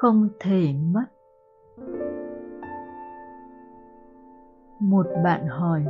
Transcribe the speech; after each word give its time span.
không 0.00 0.28
thể 0.40 0.72
mất. 0.94 1.04
Một 4.80 5.06
bạn 5.24 5.46
hỏi, 5.46 5.84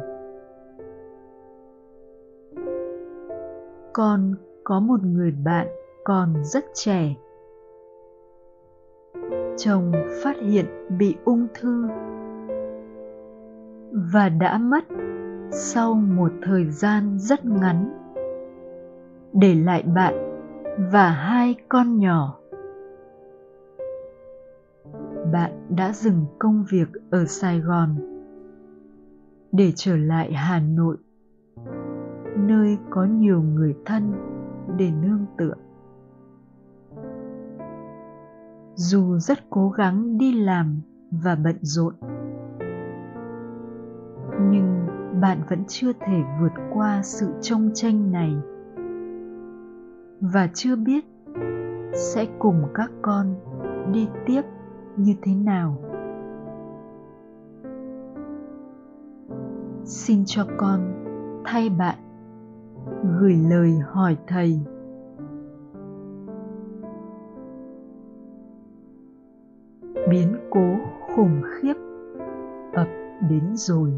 con 3.92 4.34
có 4.64 4.80
một 4.80 5.02
người 5.02 5.32
bạn 5.44 5.66
còn 6.04 6.44
rất 6.44 6.64
trẻ. 6.74 7.14
Chồng 9.56 9.92
phát 10.22 10.36
hiện 10.36 10.66
bị 10.98 11.16
ung 11.24 11.46
thư 11.54 11.88
và 14.12 14.28
đã 14.28 14.58
mất 14.58 14.84
sau 15.50 15.94
một 15.94 16.32
thời 16.42 16.70
gian 16.70 17.18
rất 17.18 17.44
ngắn. 17.44 17.90
Để 19.32 19.54
lại 19.54 19.82
bạn 19.82 20.40
và 20.92 21.10
hai 21.10 21.54
con 21.68 21.98
nhỏ 21.98 22.38
bạn 25.32 25.76
đã 25.76 25.92
dừng 25.92 26.26
công 26.38 26.64
việc 26.70 26.88
ở 27.10 27.24
sài 27.24 27.60
gòn. 27.60 27.96
Để 29.52 29.72
trở 29.74 29.96
lại 29.96 30.32
hà 30.32 30.60
nội, 30.60 30.96
nơi 32.36 32.78
có 32.90 33.04
nhiều 33.04 33.42
người 33.42 33.76
thân 33.84 34.12
để 34.76 34.90
nương 35.02 35.26
tựa. 35.38 35.54
Dù 38.74 39.18
rất 39.18 39.38
cố 39.50 39.70
gắng 39.70 40.18
đi 40.18 40.32
làm 40.32 40.80
và 41.10 41.34
bận 41.34 41.56
rộn, 41.60 41.94
nhưng 44.50 44.86
bạn 45.20 45.42
vẫn 45.50 45.64
chưa 45.68 45.92
thể 45.92 46.22
vượt 46.40 46.52
qua 46.72 47.02
sự 47.02 47.32
trông 47.40 47.70
tranh 47.74 48.12
này 48.12 48.34
và 50.20 50.48
chưa 50.54 50.76
biết 50.76 51.04
sẽ 51.94 52.26
cùng 52.38 52.62
các 52.74 52.90
con 53.02 53.34
đi 53.92 54.08
tiếp 54.26 54.42
như 54.98 55.14
thế 55.22 55.34
nào? 55.34 55.76
Xin 59.84 60.22
cho 60.26 60.46
con 60.56 60.80
thay 61.44 61.70
bạn 61.78 61.98
gửi 63.20 63.36
lời 63.50 63.78
hỏi 63.78 64.16
thầy. 64.26 64.60
Biến 70.10 70.36
cố 70.50 70.76
khủng 71.16 71.42
khiếp 71.42 71.74
ập 72.72 72.88
đến 73.30 73.42
rồi. 73.54 73.92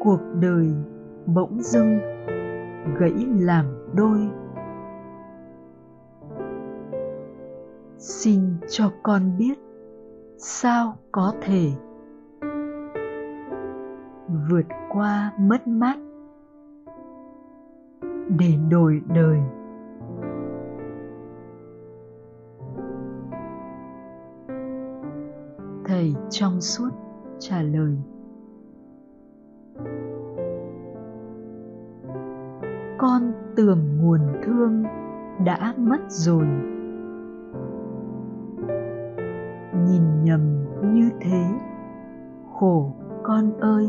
Cuộc 0.00 0.20
đời 0.40 0.74
bỗng 1.26 1.60
dưng 1.60 1.98
gãy 2.98 3.26
làm 3.38 3.64
đôi. 3.94 4.30
Xin 7.98 8.40
cho 8.68 8.92
con 9.02 9.22
biết 9.38 9.58
sao 10.38 10.96
có 11.12 11.32
thể 11.40 11.72
vượt 14.50 14.66
qua 14.88 15.32
mất 15.40 15.66
mát 15.66 15.98
để 18.38 18.54
đổi 18.70 19.02
đời. 19.14 19.38
Thầy 25.84 26.14
trong 26.30 26.60
suốt 26.60 26.90
trả 27.38 27.62
lời. 27.62 27.96
Con 32.98 33.32
tưởng 33.56 33.98
nguồn 33.98 34.20
thương 34.42 34.84
đã 35.44 35.74
mất 35.76 36.00
rồi. 36.08 36.75
Nhìn 39.86 40.24
nhầm 40.24 40.40
như 40.94 41.10
thế. 41.20 41.44
Khổ 42.52 42.92
con 43.22 43.60
ơi! 43.60 43.88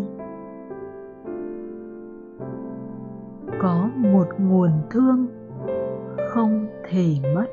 Có 3.62 3.90
một 3.96 4.28
nguồn 4.40 4.72
thương 4.90 5.28
không 6.30 6.68
thể 6.90 7.16
mất. 7.36 7.48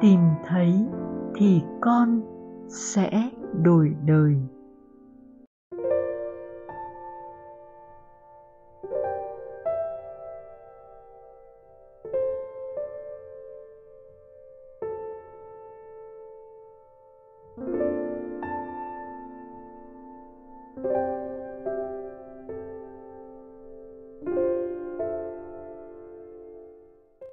Tìm 0.00 0.20
thấy 0.46 0.86
thì 1.34 1.62
con 1.80 2.20
sẽ 2.68 3.30
đổi 3.62 3.94
đời. 4.06 4.36